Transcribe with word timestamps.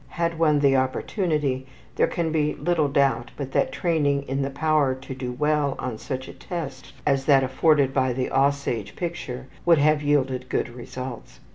Had 0.07 0.39
one 0.39 0.57
the 0.61 0.75
opportunity, 0.75 1.67
there 1.95 2.07
can 2.07 2.31
be 2.31 2.55
little 2.55 2.87
doubt 2.87 3.29
but 3.37 3.51
that 3.51 3.71
training 3.71 4.23
in 4.23 4.41
the 4.41 4.49
power 4.49 4.95
to 4.95 5.13
do 5.13 5.31
well 5.31 5.75
on 5.77 5.99
such 5.99 6.27
a 6.27 6.33
test 6.33 6.91
as 7.05 7.25
that 7.25 7.43
afforded 7.43 7.93
by 7.93 8.11
the 8.11 8.29
``Aussage'' 8.29 8.95
picture 8.95 9.45
would 9.63 9.77
have 9.77 10.01
yielded 10.01 10.49
good 10.49 10.69
results. 10.69 11.39